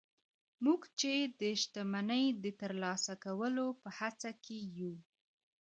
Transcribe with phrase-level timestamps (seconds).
[0.63, 4.93] موږ چې د شتمني د ترلاسه کولو په هڅه کې يو.